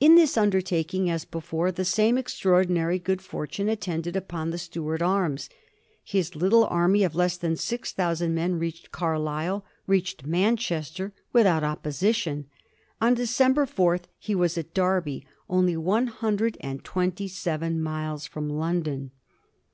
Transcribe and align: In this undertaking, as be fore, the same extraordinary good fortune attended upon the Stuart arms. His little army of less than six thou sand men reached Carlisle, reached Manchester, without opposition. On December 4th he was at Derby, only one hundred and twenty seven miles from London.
In 0.00 0.16
this 0.16 0.36
undertaking, 0.36 1.08
as 1.08 1.24
be 1.24 1.40
fore, 1.40 1.72
the 1.72 1.86
same 1.86 2.18
extraordinary 2.18 2.98
good 2.98 3.22
fortune 3.22 3.70
attended 3.70 4.16
upon 4.16 4.50
the 4.50 4.58
Stuart 4.58 5.00
arms. 5.00 5.48
His 6.04 6.36
little 6.36 6.66
army 6.66 7.04
of 7.04 7.14
less 7.14 7.38
than 7.38 7.56
six 7.56 7.90
thou 7.90 8.12
sand 8.12 8.34
men 8.34 8.56
reached 8.58 8.92
Carlisle, 8.92 9.64
reached 9.86 10.26
Manchester, 10.26 11.14
without 11.32 11.64
opposition. 11.64 12.48
On 13.00 13.14
December 13.14 13.64
4th 13.64 14.02
he 14.18 14.34
was 14.34 14.58
at 14.58 14.74
Derby, 14.74 15.24
only 15.48 15.78
one 15.78 16.08
hundred 16.08 16.58
and 16.60 16.84
twenty 16.84 17.26
seven 17.26 17.82
miles 17.82 18.26
from 18.26 18.50
London. 18.50 19.10